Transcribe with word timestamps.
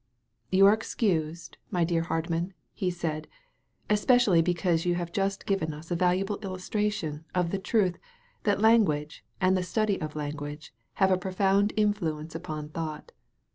*'You 0.49 0.65
are 0.65 0.73
excused, 0.73 1.57
my 1.69 1.83
dear 1.83 2.01
Hardman," 2.01 2.55
he 2.73 2.89
said, 2.89 3.27
''especially 3.87 4.43
because 4.43 4.83
you 4.83 4.95
have 4.95 5.11
just 5.11 5.45
given 5.45 5.75
us 5.75 5.91
a 5.91 5.95
valuable 5.95 6.39
illustration 6.39 7.23
of 7.35 7.51
the 7.51 7.59
truth 7.59 7.99
that 8.41 8.59
language 8.59 9.23
and 9.39 9.55
the 9.55 9.61
study 9.61 10.01
of 10.01 10.15
language 10.15 10.73
have 10.93 11.11
a 11.11 11.19
profound 11.21 11.71
influence 11.77 12.33
upon 12.33 12.69
thought. 12.69 13.11